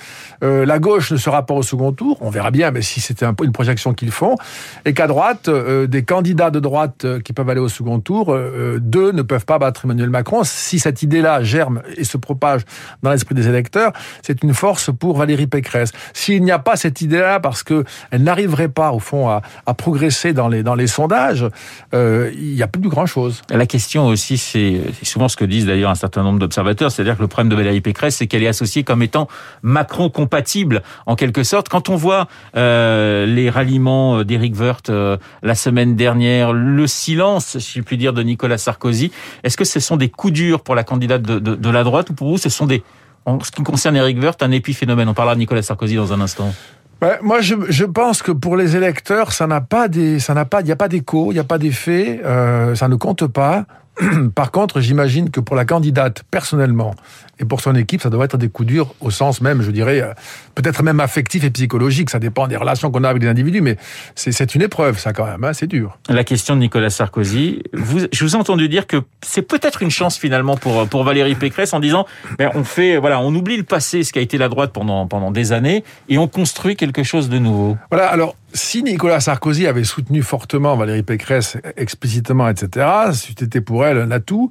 euh, 0.43 0.65
la 0.65 0.79
gauche 0.79 1.11
ne 1.11 1.17
sera 1.17 1.45
pas 1.45 1.53
au 1.53 1.63
second 1.63 1.91
tour. 1.91 2.17
On 2.21 2.29
verra 2.29 2.51
bien, 2.51 2.71
mais 2.71 2.81
si 2.81 2.99
c'était 3.01 3.25
un 3.25 3.35
une 3.41 3.51
projection 3.53 3.93
qu'ils 3.93 4.11
font 4.11 4.35
et 4.83 4.93
qu'à 4.93 5.07
droite, 5.07 5.49
des 5.49 6.03
candidats 6.03 6.51
de 6.51 6.59
droite 6.59 7.05
qui 7.23 7.31
peuvent 7.31 7.49
aller 7.49 7.61
au 7.61 7.69
second 7.69 7.99
tour, 7.99 8.37
deux 8.79 9.13
ne 9.13 9.21
peuvent 9.21 9.45
pas 9.45 9.59
battre 9.59 9.85
Emmanuel 9.85 10.09
Macron. 10.09 10.43
Si 10.43 10.77
cette 10.77 11.03
idée-là 11.03 11.41
germe 11.41 11.81
et 11.95 12.03
se 12.03 12.17
propage 12.17 12.61
dans 13.01 13.11
l'esprit 13.11 13.35
des 13.35 13.47
électeurs, 13.47 13.93
c'est 14.21 14.43
une 14.43 14.53
force 14.53 14.91
pour 14.91 15.17
Valérie 15.17 15.47
Pécresse. 15.47 15.91
S'il 16.13 16.43
n'y 16.43 16.51
a 16.51 16.59
pas 16.59 16.75
cette 16.75 17.01
idée-là 17.01 17.39
parce 17.39 17.63
que 17.63 17.85
elle 18.11 18.23
n'arriverait 18.23 18.69
pas, 18.69 18.91
au 18.91 18.99
fond, 18.99 19.29
à, 19.29 19.41
progresser 19.73 20.33
dans 20.33 20.47
les, 20.47 20.63
dans 20.63 20.75
les 20.75 20.87
sondages, 20.87 21.45
euh, 21.93 22.31
il 22.35 22.55
n'y 22.55 22.63
a 22.63 22.67
plus 22.67 22.89
grand-chose. 22.89 23.41
La 23.49 23.65
question 23.65 24.07
aussi, 24.07 24.37
c'est 24.37 24.81
souvent 25.03 25.27
ce 25.27 25.37
que 25.37 25.45
disent 25.45 25.65
d'ailleurs 25.65 25.91
un 25.91 25.95
certain 25.95 26.23
nombre 26.23 26.39
d'observateurs, 26.39 26.91
c'est-à-dire 26.91 27.15
que 27.15 27.21
le 27.21 27.27
problème 27.27 27.49
de 27.49 27.55
Valérie 27.55 27.81
Pécresse, 27.81 28.17
c'est 28.17 28.27
qu'elle 28.27 28.43
est 28.43 28.47
associée 28.47 28.83
comme 28.83 29.01
étant 29.01 29.27
Macron-compatible, 29.63 30.81
en 31.05 31.15
quelque 31.15 31.43
sorte. 31.43 31.69
Quand 31.69 31.89
on 31.89 31.95
voit 31.95 32.27
euh, 32.55 33.25
les 33.25 33.49
ralliements 33.49 34.23
d'Éric 34.23 34.59
Woerth 34.59 34.89
euh, 34.89 35.17
la 35.43 35.55
semaine 35.55 35.95
dernière, 35.95 36.51
le 36.53 36.87
silence, 36.87 37.57
si 37.59 37.79
je 37.79 37.83
puis 37.83 37.97
dire, 37.97 38.13
de 38.13 38.23
Nicolas 38.23 38.57
Sarkozy, 38.57 39.11
est-ce 39.43 39.57
que 39.57 39.65
ce 39.65 39.79
sont 39.79 39.97
des 39.97 40.09
coups 40.09 40.33
durs 40.33 40.61
pour 40.61 40.75
la 40.75 40.83
candidate 40.83 41.21
de, 41.21 41.39
de, 41.39 41.55
de 41.55 41.69
la 41.69 41.83
droite 41.83 42.09
ou 42.09 42.13
pour 42.13 42.29
vous, 42.29 42.37
ce 42.37 42.49
sont 42.49 42.65
des 42.65 42.83
en 43.25 43.39
ce 43.41 43.51
qui 43.51 43.61
concerne 43.63 43.95
Eric 43.95 44.17
Woerth, 44.21 44.41
un 44.41 44.51
épiphénomène? 44.51 45.07
On 45.09 45.13
parlera 45.13 45.35
de 45.35 45.39
Nicolas 45.39 45.61
Sarkozy 45.61 45.95
dans 45.95 46.13
un 46.13 46.21
instant. 46.21 46.53
Ouais, 47.01 47.17
moi, 47.21 47.39
je, 47.39 47.55
je, 47.69 47.85
pense 47.85 48.21
que 48.21 48.31
pour 48.31 48.57
les 48.57 48.75
électeurs, 48.75 49.31
ça 49.31 49.47
n'a 49.47 49.61
pas 49.61 49.87
des, 49.87 50.19
ça 50.19 50.33
n'a 50.33 50.43
pas, 50.43 50.59
il 50.59 50.65
n'y 50.65 50.71
a 50.71 50.75
pas 50.75 50.89
d'écho, 50.89 51.31
il 51.31 51.35
n'y 51.35 51.39
a 51.39 51.45
pas 51.45 51.57
d'effet, 51.57 52.19
euh, 52.25 52.75
ça 52.75 52.89
ne 52.89 52.95
compte 52.95 53.25
pas. 53.27 53.65
Par 54.35 54.51
contre, 54.51 54.79
j'imagine 54.79 55.29
que 55.29 55.39
pour 55.39 55.55
la 55.55 55.65
candidate, 55.65 56.23
personnellement, 56.31 56.95
et 57.39 57.45
pour 57.45 57.61
son 57.61 57.75
équipe, 57.75 58.01
ça 58.01 58.09
doit 58.09 58.25
être 58.25 58.37
des 58.37 58.49
coups 58.49 58.67
durs 58.67 58.93
au 58.99 59.11
sens 59.11 59.41
même, 59.41 59.61
je 59.61 59.71
dirais, 59.71 60.01
euh, 60.01 60.13
peut-être 60.55 60.83
même 60.83 60.99
affectif 60.99 61.43
et 61.43 61.49
psychologique. 61.49 62.09
Ça 62.09 62.19
dépend 62.19 62.47
des 62.47 62.57
relations 62.57 62.91
qu'on 62.91 63.03
a 63.03 63.09
avec 63.09 63.23
les 63.23 63.29
individus, 63.29 63.61
mais 63.61 63.77
c'est 64.15 64.55
une 64.55 64.61
épreuve, 64.61 64.99
ça 64.99 65.13
quand 65.13 65.25
même. 65.25 65.43
Hein, 65.43 65.53
c'est 65.53 65.67
dur. 65.67 65.97
La 66.09 66.23
question 66.23 66.55
de 66.55 66.59
Nicolas 66.59 66.89
Sarkozy. 66.89 67.63
Vous, 67.73 67.99
je 68.11 68.23
vous 68.23 68.35
ai 68.35 68.37
entendu 68.37 68.67
dire 68.67 68.87
que 68.87 68.97
c'est 69.21 69.41
peut-être 69.41 69.81
une 69.81 69.91
chance 69.91 70.17
finalement 70.17 70.57
pour 70.57 70.87
pour 70.87 71.03
Valérie 71.03 71.35
Pécresse 71.35 71.73
en 71.73 71.79
disant, 71.79 72.05
ben, 72.37 72.51
on 72.55 72.63
fait, 72.63 72.97
voilà, 72.97 73.21
on 73.21 73.33
oublie 73.33 73.57
le 73.57 73.63
passé, 73.63 74.03
ce 74.03 74.11
qui 74.11 74.19
a 74.19 74.21
été 74.21 74.37
la 74.37 74.49
droite 74.49 74.71
pendant 74.73 75.07
pendant 75.07 75.31
des 75.31 75.53
années, 75.53 75.83
et 76.09 76.17
on 76.17 76.27
construit 76.27 76.75
quelque 76.75 77.03
chose 77.03 77.29
de 77.29 77.39
nouveau. 77.39 77.77
Voilà. 77.89 78.07
Alors, 78.07 78.35
si 78.53 78.83
Nicolas 78.83 79.19
Sarkozy 79.19 79.67
avait 79.67 79.83
soutenu 79.83 80.21
fortement 80.21 80.75
Valérie 80.75 81.03
Pécresse 81.03 81.57
explicitement, 81.77 82.49
etc., 82.49 82.87
c'était 83.13 83.61
pour 83.61 83.85
elle 83.85 83.97
un 83.97 84.11
atout. 84.11 84.49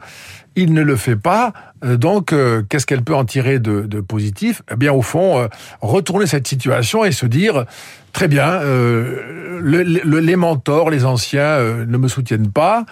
Il 0.60 0.72
ne 0.72 0.82
le 0.82 0.96
fait 0.96 1.14
pas. 1.14 1.52
Euh, 1.84 1.96
donc, 1.96 2.32
euh, 2.32 2.64
qu'est-ce 2.68 2.84
qu'elle 2.84 3.02
peut 3.02 3.14
en 3.14 3.24
tirer 3.24 3.60
de, 3.60 4.00
positif? 4.00 4.60
Eh 4.72 4.74
bien, 4.74 4.92
au 4.92 5.02
fond, 5.02 5.38
euh, 5.38 5.46
retourner 5.80 6.26
cette 6.26 6.48
situation 6.48 7.04
et 7.04 7.12
se 7.12 7.26
dire 7.26 7.64
très 8.12 8.26
bien, 8.26 8.58
le, 8.60 9.60
le, 9.60 10.18
les 10.18 10.34
mentors, 10.34 10.90
les 10.90 11.04
anciens 11.04 11.60
ne 11.86 11.98
me 11.98 12.08
soutiennent 12.08 12.50
pas. 12.50 12.84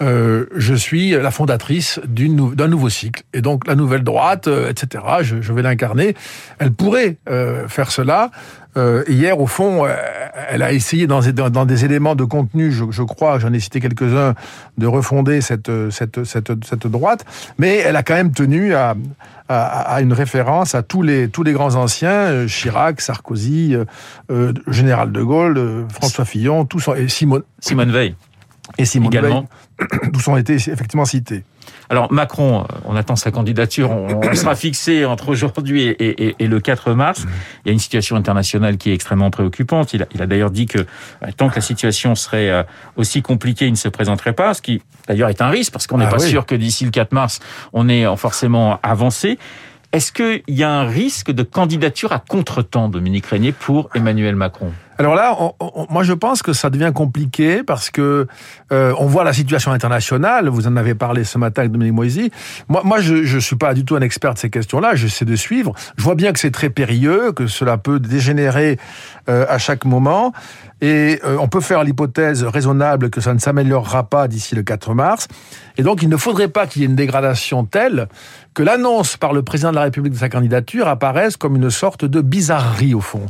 Je 0.00 0.74
suis 0.74 1.12
la 1.12 1.30
fondatrice 1.30 2.00
d'un 2.06 2.68
nouveau 2.68 2.90
cycle. 2.90 3.22
Et 3.32 3.40
donc, 3.40 3.66
la 3.66 3.76
nouvelle 3.76 4.02
droite, 4.02 4.46
etc., 4.46 5.04
je, 5.22 5.52
vais 5.52 5.62
l'incarner. 5.62 6.14
Elle 6.58 6.72
pourrait 6.72 7.16
faire 7.68 7.92
cela. 7.92 8.30
hier, 9.08 9.40
au 9.40 9.46
fond, 9.46 9.86
elle 10.50 10.62
a 10.62 10.72
essayé 10.72 11.06
dans, 11.06 11.20
des 11.64 11.84
éléments 11.86 12.16
de 12.16 12.24
contenu, 12.24 12.70
je, 12.70 13.02
crois, 13.04 13.38
j'en 13.38 13.54
ai 13.54 13.60
cité 13.60 13.80
quelques-uns, 13.80 14.34
de 14.76 14.86
refonder 14.86 15.40
cette 15.40 15.70
droite. 16.88 17.13
Mais 17.58 17.76
elle 17.76 17.96
a 17.96 18.02
quand 18.02 18.14
même 18.14 18.32
tenu 18.32 18.74
à, 18.74 18.94
une 20.00 20.12
référence 20.12 20.74
à 20.74 20.82
tous 20.82 21.02
les, 21.02 21.28
grands 21.52 21.74
anciens, 21.74 22.46
Chirac, 22.46 23.00
Sarkozy, 23.00 23.76
euh, 24.30 24.52
Général 24.68 25.12
de 25.12 25.22
Gaulle, 25.22 25.58
euh, 25.58 25.88
François 25.88 26.24
Fillon, 26.24 26.64
tous 26.64 26.88
et 26.96 27.08
Simone 27.08 27.42
Veil. 27.60 28.14
Et 28.78 28.84
Simone 28.84 29.12
également. 29.12 29.48
Tous 30.12 30.28
ont 30.28 30.36
été 30.36 30.54
effectivement 30.54 31.04
cités. 31.04 31.44
Alors 31.88 32.12
Macron, 32.12 32.62
euh, 32.62 32.76
on 32.84 32.96
attend 32.96 33.16
sa 33.16 33.30
candidature, 33.30 33.90
on, 33.90 34.20
on 34.22 34.34
sera 34.34 34.54
fixé 34.56 35.04
entre 35.04 35.28
aujourd'hui 35.28 35.82
et, 35.82 36.28
et, 36.28 36.36
et, 36.38 36.46
le 36.46 36.60
4 36.60 36.92
mars. 36.92 37.24
Il 37.64 37.68
y 37.68 37.70
a 37.70 37.72
une 37.72 37.78
situation 37.78 38.16
internationale 38.16 38.76
qui 38.76 38.90
est 38.90 38.94
extrêmement 38.94 39.30
préoccupante. 39.30 39.92
Il 39.92 40.02
a, 40.02 40.06
il 40.14 40.22
a 40.22 40.26
d'ailleurs 40.26 40.50
dit 40.50 40.66
que 40.66 40.86
tant 41.36 41.48
que 41.48 41.56
la 41.56 41.60
situation 41.60 42.14
serait 42.14 42.66
aussi 42.96 43.22
compliquée, 43.22 43.66
il 43.66 43.72
ne 43.72 43.76
se 43.76 43.88
présenterait 43.88 44.32
pas, 44.32 44.54
ce 44.54 44.62
qui 44.62 44.82
d'ailleurs 45.08 45.28
est 45.28 45.42
un 45.42 45.48
risque 45.48 45.72
parce 45.72 45.86
qu'on 45.86 45.98
n'est 45.98 46.06
ah 46.06 46.10
pas 46.10 46.22
oui. 46.22 46.28
sûr 46.28 46.46
que 46.46 46.54
d'ici 46.54 46.84
le 46.84 46.90
4 46.90 47.12
mars, 47.12 47.40
on 47.72 47.88
ait 47.88 48.04
forcément 48.16 48.78
avancé. 48.82 49.38
Est-ce 49.94 50.10
qu'il 50.10 50.42
y 50.48 50.64
a 50.64 50.70
un 50.72 50.88
risque 50.88 51.30
de 51.30 51.44
candidature 51.44 52.12
à 52.12 52.18
contre-temps, 52.18 52.88
Dominique 52.88 53.26
Régnier, 53.26 53.52
pour 53.52 53.90
Emmanuel 53.94 54.34
Macron? 54.34 54.72
Alors 54.98 55.14
là, 55.14 55.36
on, 55.38 55.54
on, 55.60 55.86
moi 55.90 56.02
je 56.02 56.12
pense 56.12 56.42
que 56.42 56.52
ça 56.52 56.70
devient 56.70 56.92
compliqué 56.94 57.62
parce 57.62 57.90
que 57.90 58.26
euh, 58.72 58.94
on 58.98 59.06
voit 59.06 59.24
la 59.24 59.32
situation 59.32 59.72
internationale. 59.72 60.48
Vous 60.48 60.66
en 60.66 60.76
avez 60.76 60.94
parlé 60.94 61.24
ce 61.24 61.38
matin 61.38 61.62
avec 61.62 61.72
Dominique 61.72 61.94
Moisy. 61.94 62.30
Moi, 62.68 62.82
moi, 62.84 63.00
je 63.00 63.24
je 63.24 63.38
suis 63.38 63.56
pas 63.56 63.74
du 63.74 63.84
tout 63.84 63.96
un 63.96 64.00
expert 64.00 64.34
de 64.34 64.38
ces 64.38 64.50
questions-là. 64.50 64.94
J'essaie 64.94 65.24
de 65.24 65.36
suivre. 65.36 65.72
Je 65.96 66.02
vois 66.02 66.14
bien 66.14 66.32
que 66.32 66.38
c'est 66.38 66.50
très 66.50 66.70
périlleux, 66.70 67.32
que 67.32 67.46
cela 67.46 67.76
peut 67.78 67.98
dégénérer 67.98 68.78
euh, 69.28 69.46
à 69.48 69.58
chaque 69.58 69.84
moment. 69.84 70.32
Et 70.80 71.20
euh, 71.24 71.36
on 71.40 71.48
peut 71.48 71.60
faire 71.60 71.82
l'hypothèse 71.82 72.44
raisonnable 72.44 73.08
que 73.08 73.20
ça 73.20 73.32
ne 73.32 73.38
s'améliorera 73.38 74.08
pas 74.10 74.28
d'ici 74.28 74.54
le 74.54 74.62
4 74.62 74.92
mars. 74.94 75.28
Et 75.78 75.82
donc, 75.82 76.02
il 76.02 76.08
ne 76.08 76.16
faudrait 76.16 76.48
pas 76.48 76.66
qu'il 76.66 76.82
y 76.82 76.84
ait 76.84 76.88
une 76.88 76.96
dégradation 76.96 77.64
telle 77.64 78.08
que 78.52 78.62
l'annonce 78.62 79.16
par 79.16 79.32
le 79.32 79.42
président 79.42 79.70
de 79.70 79.76
la 79.76 79.82
République 79.82 80.12
de 80.12 80.18
sa 80.18 80.28
candidature 80.28 80.86
apparaisse 80.86 81.36
comme 81.36 81.56
une 81.56 81.70
sorte 81.70 82.04
de 82.04 82.20
bizarrerie 82.20 82.94
au 82.94 83.00
fond. 83.00 83.26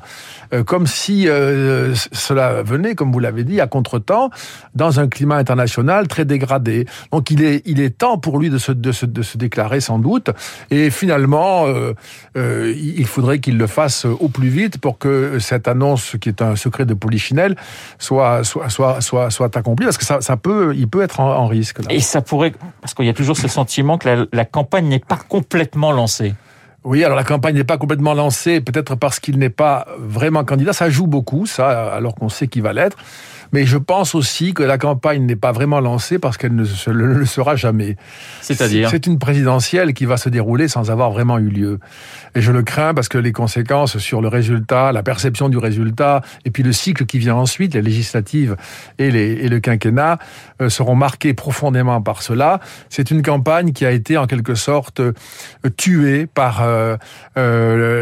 Euh, 0.54 0.64
comme 0.64 0.87
si 0.87 1.28
euh, 1.28 1.94
cela 2.12 2.62
venait, 2.62 2.94
comme 2.94 3.12
vous 3.12 3.18
l'avez 3.18 3.44
dit, 3.44 3.61
à 3.61 3.66
contre-temps, 3.66 4.30
dans 4.75 5.00
un 5.00 5.08
climat 5.08 5.37
international 5.37 6.08
très 6.08 6.25
dégradé. 6.25 6.87
Donc 7.12 7.30
il 7.30 7.42
est, 7.42 7.62
il 7.66 7.80
est 7.80 7.99
temps 7.99 8.18
pour 8.18 8.38
lui 8.38 8.50
de 8.50 8.58
se, 8.58 8.73
de 8.73 8.92
se, 8.92 9.06
de 9.06 9.23
se 9.23 9.37
déclarer 9.37 9.80
sans 9.80 9.99
doute. 9.99 10.30
Et 10.70 10.90
finalement, 10.90 11.66
euh, 11.66 12.75
il 12.76 13.06
faudrait 13.06 13.38
qu'il 13.38 13.58
le 13.58 13.66
fasse 13.66 14.04
au 14.04 14.28
plus 14.28 14.49
vite 14.49 14.78
pour 14.78 14.99
que 14.99 15.38
cette 15.38 15.68
annonce, 15.68 16.16
qui 16.20 16.28
est 16.28 16.42
un 16.42 16.56
secret 16.56 16.87
de 16.87 16.94
polichinelle, 16.94 17.56
soit, 17.99 18.44
soit, 18.44 18.68
soit, 18.68 19.00
soit, 19.00 19.30
soit 19.30 19.56
accomplie, 19.56 19.87
parce 19.87 19.99
que 19.99 20.04
ça, 20.04 20.20
ça 20.20 20.37
peut, 20.37 20.75
il 20.76 20.88
peut 20.88 21.02
être 21.02 21.20
en, 21.20 21.46
risque. 21.46 21.78
Et 21.90 22.00
ça 22.00 22.23
pourrait 22.23 22.52
Parce 22.80 22.94
qu'il 22.94 23.06
y 23.06 23.11
a 23.11 23.14
toujours 23.14 23.37
ce 23.37 23.49
sentiment 23.49 23.99
que 23.99 24.28
la 24.32 24.44
campagne 24.44 24.87
n'est 24.87 24.99
pas 24.99 25.18
complètement 25.28 25.92
lancée. 25.92 26.34
Oui, 26.84 27.02
alors 27.02 27.16
la 27.16 27.24
campagne 27.24 27.54
n'est 27.54 27.64
pas 27.64 27.78
complètement 27.78 28.12
lancée, 28.12 28.60
peut-être 28.60 28.94
parce 28.94 29.18
qu'il 29.18 29.38
n'est 29.38 29.48
pas 29.48 29.86
vraiment 29.98 30.44
candidat. 30.44 30.74
Ça 30.74 30.90
joue 30.90 31.06
beaucoup, 31.06 31.46
ça, 31.46 31.94
alors 31.94 32.14
qu'on 32.14 32.28
sait 32.28 32.46
qu'il 32.46 32.62
va 32.62 32.74
l'être. 32.74 32.98
Mais 33.54 33.66
je 33.66 33.78
pense 33.78 34.16
aussi 34.16 34.52
que 34.52 34.64
la 34.64 34.78
campagne 34.78 35.25
n'est 35.26 35.37
pas 35.37 35.52
vraiment 35.52 35.78
lancée 35.78 36.18
parce 36.18 36.37
qu'elle 36.37 36.56
ne 36.56 36.64
le 36.64 37.25
sera 37.25 37.54
jamais. 37.54 37.96
C'est-à-dire 38.40 38.90
C'est 38.90 39.06
une 39.06 39.20
présidentielle 39.20 39.94
qui 39.94 40.06
va 40.06 40.16
se 40.16 40.28
dérouler 40.28 40.66
sans 40.66 40.90
avoir 40.90 41.12
vraiment 41.12 41.38
eu 41.38 41.50
lieu. 41.50 41.78
Et 42.34 42.40
je 42.40 42.50
le 42.50 42.64
crains 42.64 42.94
parce 42.94 43.08
que 43.08 43.16
les 43.16 43.30
conséquences 43.30 43.99
sur 43.99 44.20
le 44.20 44.26
résultat, 44.26 44.90
la 44.90 45.04
perception 45.04 45.49
du 45.49 45.56
résultat, 45.56 46.23
et 46.44 46.50
puis 46.50 46.64
le 46.64 46.73
cycle 46.73 47.06
qui 47.06 47.20
vient 47.20 47.37
ensuite, 47.37 47.75
les 47.75 47.82
législatives 47.82 48.56
et, 48.99 49.12
les, 49.12 49.34
et 49.34 49.49
le 49.49 49.61
quinquennat, 49.61 50.18
euh, 50.61 50.68
seront 50.68 50.96
marqués 50.96 51.32
profondément 51.32 52.02
par 52.02 52.23
cela. 52.23 52.58
C'est 52.88 53.12
une 53.12 53.23
campagne 53.23 53.73
qui 53.73 53.87
a 53.87 53.92
été 53.92 54.18
en 54.18 54.26
quelque 54.26 54.56
sorte 54.56 54.99
euh, 54.99 55.12
tuée 55.76 56.26
par 56.26 56.62
euh, 56.64 56.96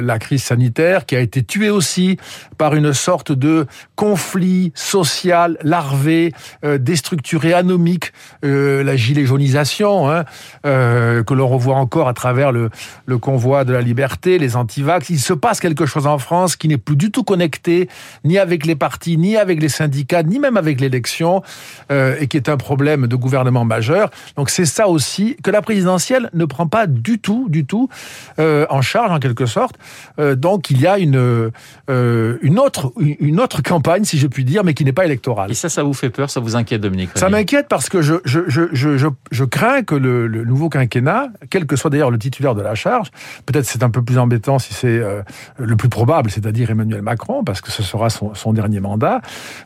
la 0.01 0.19
crise 0.19 0.45
sanitaire, 0.45 1.05
qui 1.05 1.15
a 1.15 1.21
été 1.21 1.43
tuée 1.43 1.69
aussi 1.69 2.17
par 2.57 2.75
une 2.75 2.95
sorte 2.95 3.33
de 3.33 3.67
conflit 3.97 4.73
social 4.75 5.42
larvé, 5.63 6.33
euh, 6.65 6.79
déstructuré, 6.79 7.53
anomique, 7.53 8.13
euh, 8.45 8.83
la 8.83 8.97
gilet 8.97 9.25
jaunisation, 9.27 10.11
hein, 10.11 10.25
que 10.65 11.35
l'on 11.35 11.49
revoit 11.49 11.77
encore 11.77 12.09
à 12.09 12.15
travers 12.15 12.53
le, 12.53 12.71
convoi 13.21 13.65
de 13.65 13.73
la 13.73 13.83
liberté, 13.83 14.39
les 14.39 14.57
antivax. 14.57 15.11
Il 15.11 15.21
se 15.21 15.33
passe 15.33 15.61
quelque 15.61 15.87
chose 15.87 16.07
en 16.07 16.19
France 16.19 16.57
qui 16.57 16.69
n'est 16.69 16.79
plus 16.79 16.97
du 16.97 17.11
tout 17.11 17.23
connecté 17.23 17.89
ni 18.25 18.39
avec 18.39 18.67
les 18.67 18.75
partis, 18.75 19.17
ni 19.17 19.37
avec 19.37 19.61
les 19.61 19.69
syndicats, 19.69 20.23
ni 20.23 20.39
même 20.39 20.57
avec 20.57 20.81
l'élection, 20.81 21.43
et 21.91 22.27
qui 22.27 22.37
est 22.37 22.49
un 22.49 22.57
problème 22.57 23.07
de 23.07 23.17
gouvernement 23.17 23.65
majeur. 23.65 24.11
Donc 24.37 24.51
c'est 24.51 24.65
ça 24.65 24.89
aussi 24.89 25.37
que 25.43 25.51
la 25.51 25.63
présidentielle 25.63 26.31
ne 26.33 26.45
prend 26.45 26.67
pas 26.67 26.87
du 26.87 27.19
tout, 27.19 27.47
du 27.49 27.65
tout 27.65 27.89
euh, 28.39 28.67
en 28.71 28.83
charge 28.83 29.11
en 29.11 29.19
quelque 29.19 29.47
sorte. 29.47 29.77
Euh, 30.19 30.35
donc 30.35 30.71
il 30.71 30.81
y 30.81 30.87
a 30.87 30.99
une 30.99 31.51
euh, 31.91 32.39
une 32.43 32.59
autre 32.59 32.93
une 32.99 33.41
autre 33.41 33.63
campagne, 33.63 34.05
si 34.05 34.19
je 34.19 34.27
puis 34.27 34.45
dire, 34.45 34.65
mais 34.65 34.75
qui 34.75 34.85
n'est 34.85 34.93
pas 34.93 35.05
électorale. 35.05 35.22
Et 35.51 35.55
ça, 35.55 35.69
ça 35.69 35.83
vous 35.83 35.95
fait 35.95 36.11
peur, 36.11 36.31
ça 36.31 36.41
vous 36.41 36.57
inquiète, 36.57 36.81
Dominique 36.81 37.11
Ça 37.15 37.29
m'inquiète 37.29 37.67
parce 37.69 37.89
que 37.89 38.03
je 38.03 38.15
je, 38.25 38.41
je, 38.47 38.63
je, 38.73 39.09
je 39.31 39.45
crains 39.45 39.83
que 39.83 39.95
le, 39.95 40.27
le, 40.27 40.45
nouveau 40.45 40.69
quinquennat, 40.69 41.29
quel 41.51 41.67
que 41.67 41.77
soit 41.77 41.91
d'ailleurs 41.91 42.11
le 42.11 42.19
titulaire 42.19 42.55
de 42.55 42.63
la 42.63 42.75
charge, 42.75 43.11
peut-être 43.47 43.65
c'est 43.65 43.83
un 43.83 43.91
peu 43.91 44.03
plus 44.03 44.19
embêtant 44.19 44.59
si 44.59 44.75
c'est 44.75 44.89
euh, 44.89 45.23
le 45.59 45.77
plus 45.77 45.89
probable, 45.89 46.31
c'est-à-dire 46.31 46.71
Emmanuel 46.71 47.03
Macron, 47.03 47.45
parce 47.45 47.61
que 47.61 47.71
ce 47.71 47.83
sera 47.83 48.11
son, 48.11 48.35
son 48.35 48.53
dernier 48.53 48.81
mandat, 48.81 49.21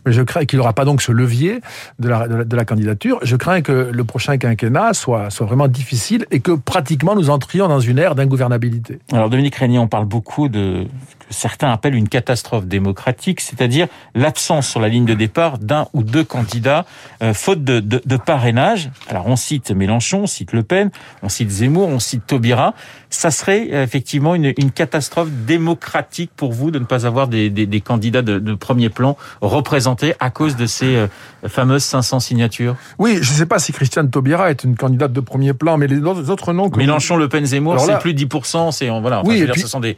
mais 0.04 0.12
je 0.12 0.22
crains 0.22 0.44
qu'il 0.44 0.58
n'aura 0.58 0.72
pas 0.72 0.84
donc 0.84 1.02
ce 1.02 1.12
levier 1.12 1.60
de 1.98 2.08
la, 2.08 2.28
de 2.28 2.34
la, 2.36 2.44
de 2.44 2.56
la 2.56 2.64
candidature. 2.64 3.18
Je 3.22 3.36
crains 3.36 3.62
que 3.62 3.90
le 3.92 4.04
prochain 4.04 4.36
quinquennat 4.38 4.94
soit, 4.94 5.30
soit 5.30 5.46
vraiment 5.46 5.68
difficile 5.68 6.26
et 6.30 6.40
que 6.40 6.52
pratiquement 6.52 7.14
nous 7.14 7.30
entrions 7.30 7.68
dans 7.68 7.80
une 7.80 7.98
ère 7.98 8.14
d'ingouvernabilité. 8.14 8.98
Alors 9.12 9.30
Dominique 9.30 9.56
Régnier, 9.56 9.78
on 9.78 9.88
parle 9.88 10.06
beaucoup 10.06 10.48
de 10.48 10.86
que 11.28 11.34
certains 11.34 11.72
appellent 11.72 11.94
une 11.94 12.08
catastrophe 12.08 12.66
démocratique, 12.66 13.40
c'est-à-dire 13.40 13.88
l'absence 14.14 14.68
sur 14.68 14.80
la 14.80 14.88
ligne 14.88 15.04
de 15.04 15.14
départ 15.14 15.45
d'un 15.58 15.86
ou 15.92 16.02
deux 16.02 16.24
candidats, 16.24 16.84
euh, 17.22 17.34
faute 17.34 17.64
de, 17.64 17.80
de, 17.80 18.00
de, 18.04 18.16
parrainage. 18.16 18.90
Alors 19.08 19.26
on 19.26 19.36
cite 19.36 19.70
Mélenchon, 19.70 20.22
on 20.22 20.26
cite 20.26 20.52
Le 20.52 20.62
Pen, 20.62 20.90
on 21.22 21.28
cite 21.28 21.50
Zemmour, 21.50 21.88
on 21.88 21.98
cite 21.98 22.26
Taubira. 22.26 22.74
Ça 23.10 23.30
serait 23.30 23.68
euh, 23.72 23.82
effectivement 23.84 24.34
une, 24.34 24.52
une 24.58 24.70
catastrophe 24.70 25.28
démocratique 25.30 26.30
pour 26.36 26.52
vous 26.52 26.70
de 26.70 26.78
ne 26.78 26.84
pas 26.84 27.06
avoir 27.06 27.28
des, 27.28 27.50
des, 27.50 27.66
des 27.66 27.80
candidats 27.80 28.22
de, 28.22 28.38
de, 28.38 28.54
premier 28.54 28.88
plan 28.88 29.16
représentés 29.40 30.14
à 30.20 30.30
cause 30.30 30.56
de 30.56 30.66
ces 30.66 30.96
euh, 30.96 31.06
fameuses 31.46 31.84
500 31.84 32.20
signatures? 32.20 32.76
Oui, 32.98 33.18
je 33.22 33.32
ne 33.32 33.36
sais 33.36 33.46
pas 33.46 33.58
si 33.58 33.72
Christiane 33.72 34.10
Taubira 34.10 34.50
est 34.50 34.64
une 34.64 34.76
candidate 34.76 35.12
de 35.12 35.20
premier 35.20 35.52
plan, 35.52 35.78
mais 35.78 35.86
les 35.86 36.00
autres 36.02 36.52
noms... 36.52 36.68
Que 36.68 36.78
Mélenchon, 36.78 37.14
vous... 37.14 37.20
Le 37.20 37.28
Pen, 37.28 37.46
Zemmour, 37.46 37.80
c'est 37.80 37.98
plus 37.98 38.14
de 38.14 38.24
10%, 38.24 38.72
c'est 38.72 38.88
voilà. 38.88 39.20
Enfin, 39.20 39.28
oui, 39.28 39.44
dire, 39.44 39.54
ce 39.56 39.68
sont 39.68 39.80
des... 39.80 39.96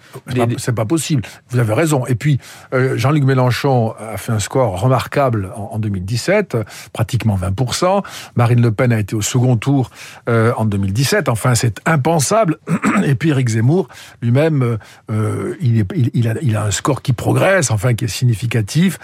C'est 0.58 0.72
pas, 0.72 0.82
pas 0.82 0.84
possible. 0.84 1.22
Vous 1.50 1.58
avez 1.58 1.72
raison. 1.72 2.06
Et 2.06 2.14
puis, 2.14 2.38
euh, 2.72 2.96
Jean-Luc 2.96 3.24
Mélenchon 3.24 3.94
a 3.98 4.16
fait 4.16 4.32
un 4.32 4.38
score 4.38 4.80
remarquable 4.80 5.37
en, 5.46 5.74
en 5.74 5.78
2017, 5.78 6.56
pratiquement 6.92 7.36
20%. 7.36 8.02
Marine 8.36 8.60
Le 8.60 8.72
Pen 8.72 8.92
a 8.92 8.98
été 8.98 9.14
au 9.14 9.22
second 9.22 9.56
tour 9.56 9.90
euh, 10.28 10.52
en 10.56 10.64
2017. 10.64 11.28
Enfin, 11.28 11.54
c'est 11.54 11.80
impensable. 11.86 12.58
Et 13.04 13.14
puis, 13.14 13.30
Éric 13.30 13.48
Zemmour, 13.48 13.88
lui-même, 14.22 14.78
euh, 15.10 15.54
il, 15.60 15.84
il, 15.94 16.10
il, 16.14 16.28
a, 16.28 16.34
il 16.42 16.56
a 16.56 16.64
un 16.64 16.70
score 16.70 17.02
qui 17.02 17.12
progresse, 17.12 17.70
enfin, 17.70 17.94
qui 17.94 18.04
est 18.04 18.08
significatif. 18.08 18.98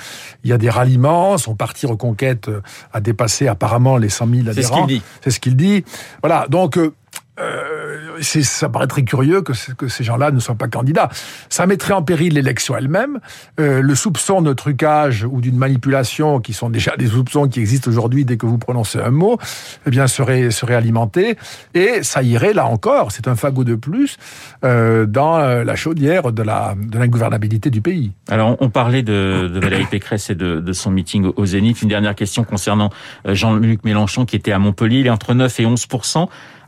Il 0.44 0.50
y 0.50 0.52
a 0.52 0.58
des 0.58 0.70
ralliements. 0.70 1.38
Son 1.38 1.54
parti 1.54 1.86
Reconquête 1.86 2.50
a 2.92 3.00
dépassé 3.00 3.46
apparemment 3.48 3.96
les 3.96 4.08
100 4.08 4.28
000 4.28 4.48
adhérents. 4.48 4.54
C'est 4.54 4.62
ce 4.62 4.72
qu'il 4.72 4.86
dit. 4.86 5.02
C'est 5.22 5.30
ce 5.30 5.40
qu'il 5.40 5.56
dit. 5.56 5.84
Voilà. 6.22 6.46
Donc, 6.48 6.78
euh, 6.78 6.90
ça 8.20 8.68
paraît 8.68 8.86
très 8.86 9.02
curieux 9.02 9.42
que, 9.42 9.52
ces 9.88 10.04
gens-là 10.04 10.30
ne 10.30 10.40
soient 10.40 10.54
pas 10.54 10.68
candidats. 10.68 11.08
Ça 11.48 11.66
mettrait 11.66 11.94
en 11.94 12.02
péril 12.02 12.34
l'élection 12.34 12.76
elle-même. 12.76 13.20
Euh, 13.60 13.82
le 13.82 13.94
soupçon 13.94 14.42
de 14.42 14.52
trucage 14.52 15.24
ou 15.24 15.40
d'une 15.40 15.56
manipulation, 15.56 16.40
qui 16.40 16.52
sont 16.52 16.70
déjà 16.70 16.96
des 16.96 17.08
soupçons 17.08 17.48
qui 17.48 17.60
existent 17.60 17.90
aujourd'hui 17.90 18.24
dès 18.24 18.36
que 18.36 18.46
vous 18.46 18.58
prononcez 18.58 18.98
un 18.98 19.10
mot, 19.10 19.38
eh 19.86 19.90
bien 19.90 20.06
serait 20.06 20.50
serait 20.50 20.74
alimenté 20.74 21.36
et 21.74 22.02
ça 22.02 22.22
irait 22.22 22.52
là 22.52 22.66
encore. 22.66 23.12
C'est 23.12 23.28
un 23.28 23.36
fagot 23.36 23.64
de 23.64 23.74
plus 23.74 24.16
euh, 24.64 25.06
dans 25.06 25.38
la 25.38 25.76
chaudière 25.76 26.32
de 26.32 26.42
la 26.42 26.74
de 26.76 26.98
l'ingouvernabilité 26.98 27.70
du 27.70 27.80
pays. 27.80 28.12
Alors 28.28 28.56
on 28.60 28.70
parlait 28.70 29.02
de, 29.02 29.50
Valérie 29.60 29.86
Pécresse 29.86 30.30
et 30.30 30.34
de, 30.34 30.72
son 30.72 30.90
meeting 30.90 31.30
au 31.36 31.46
Zénith. 31.46 31.82
Une 31.82 31.88
dernière 31.88 32.14
question 32.14 32.44
concernant 32.44 32.90
Jean-Luc 33.26 33.84
Mélenchon 33.84 34.24
qui 34.24 34.36
était 34.36 34.52
à 34.52 34.58
Montpellier. 34.58 35.00
Il 35.00 35.06
est 35.06 35.10
entre 35.10 35.34
9 35.34 35.60
et 35.60 35.66
11 35.66 35.86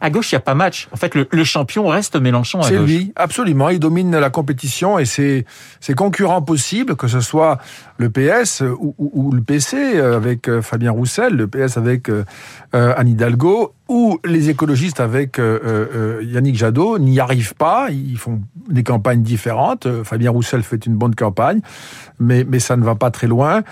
à 0.01 0.11
gauche, 0.11 0.33
il 0.33 0.35
n'y 0.35 0.39
a 0.39 0.41
pas 0.41 0.55
match. 0.55 0.89
En 0.93 0.97
fait, 0.97 1.15
le, 1.15 1.27
le 1.31 1.45
champion 1.45 1.87
reste 1.87 2.17
Mélenchon 2.17 2.61
à 2.61 2.69
C'est 2.69 2.77
gauche. 2.77 2.89
lui, 2.89 3.13
absolument. 3.17 3.69
Il 3.69 3.79
domine 3.81 4.17
la 4.19 4.31
compétition 4.31 4.99
et 4.99 5.05
ses, 5.05 5.47
ses 5.81 5.95
concurrents 5.95 6.43
possibles, 6.43 6.97
que 6.97 7.09
ce 7.09 7.21
soit 7.21 7.59
le 7.99 8.11
PS 8.11 8.61
ou, 8.63 8.95
ou, 8.99 9.11
ou 9.15 9.33
le 9.33 9.41
PC 9.43 9.99
avec 9.99 10.49
euh, 10.49 10.63
Fabien 10.63 10.91
Roussel, 10.93 11.35
le 11.35 11.47
PS 11.47 11.77
avec 11.77 12.09
euh, 12.09 12.25
Anne 12.73 13.09
Hidalgo, 13.09 13.73
ou 13.89 14.19
les 14.25 14.51
écologistes 14.51 15.01
avec 15.01 15.39
euh, 15.39 15.61
euh, 15.65 16.23
Yannick 16.25 16.57
Jadot 16.57 16.99
n'y 16.99 17.21
arrivent 17.21 17.55
pas. 17.55 17.89
Ils 17.91 18.19
font 18.19 18.41
des 18.69 18.83
campagnes 18.83 19.23
différentes. 19.23 19.87
Fabien 20.03 20.31
Roussel 20.31 20.63
fait 20.63 20.87
une 20.87 20.95
bonne 20.95 21.15
campagne, 21.15 21.61
mais, 22.19 22.45
mais 22.49 22.59
ça 22.59 22.77
ne 22.77 22.85
va 22.85 22.97
pas 22.97 23.11
très 23.11 23.29
loin. 23.29 23.63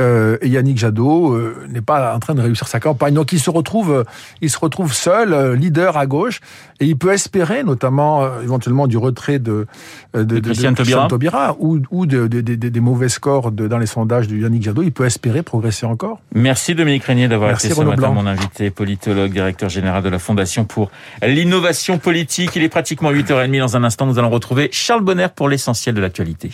Euh, 0.00 0.38
et 0.42 0.48
Yannick 0.48 0.78
Jadot 0.78 1.38
n'est 1.68 1.80
pas 1.80 2.14
en 2.14 2.18
train 2.20 2.34
de 2.34 2.40
réussir 2.40 2.68
sa 2.68 2.78
campagne. 2.78 3.14
Donc 3.14 3.32
il 3.32 3.40
se 3.40 3.50
retrouve, 3.50 4.04
il 4.40 4.50
se 4.50 4.58
retrouve 4.58 4.92
seul, 4.92 5.54
leader 5.54 5.96
à 5.96 6.06
gauche, 6.06 6.40
et 6.78 6.86
il 6.86 6.96
peut 6.96 7.12
espérer, 7.12 7.64
notamment 7.64 8.28
éventuellement 8.42 8.86
du 8.86 8.96
retrait 8.96 9.38
de, 9.38 9.66
de, 10.14 10.22
de, 10.22 10.38
de 10.38 10.74
Taubira, 10.74 11.08
Taubira 11.08 11.56
ou, 11.58 11.80
ou 11.90 12.06
de, 12.06 12.26
des 12.26 12.80
mauvais 12.80 13.08
scores 13.08 13.52
dans 13.52 13.78
les 13.78 13.86
sondages 13.86 14.28
de 14.28 14.36
Yannick 14.36 14.62
Jadot. 14.62 14.82
Il 14.82 14.92
peut 14.92 15.04
espérer 15.04 15.42
progresser 15.42 15.86
encore. 15.86 16.20
Merci 16.34 16.74
Dominique 16.74 17.04
Régnier 17.04 17.28
d'avoir 17.28 17.52
été 17.52 17.70
ce 17.70 17.80
matin 17.82 18.10
mon 18.10 18.26
invité, 18.26 18.70
politologue, 18.70 19.38
directeur 19.64 19.68
général 19.68 20.02
de 20.02 20.08
la 20.08 20.18
Fondation 20.18 20.64
pour 20.64 20.90
l'innovation 21.22 21.98
politique. 21.98 22.50
Il 22.56 22.62
est 22.62 22.68
pratiquement 22.68 23.12
8h30. 23.12 23.58
Dans 23.58 23.76
un 23.76 23.84
instant, 23.84 24.06
nous 24.06 24.18
allons 24.18 24.30
retrouver 24.30 24.68
Charles 24.72 25.02
Bonner 25.02 25.28
pour 25.34 25.48
l'essentiel 25.48 25.94
de 25.94 26.00
l'actualité. 26.00 26.50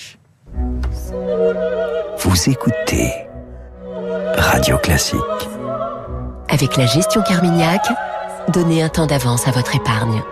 Vous 2.18 2.50
écoutez 2.50 3.12
Radio 4.36 4.78
Classique. 4.78 5.18
Avec 6.48 6.76
la 6.76 6.86
gestion 6.86 7.22
Carmignac, 7.22 7.82
donnez 8.48 8.82
un 8.82 8.88
temps 8.88 9.06
d'avance 9.06 9.46
à 9.46 9.52
votre 9.52 9.74
épargne. 9.74 10.22